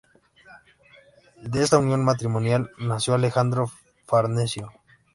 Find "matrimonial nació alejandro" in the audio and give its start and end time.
2.03-3.69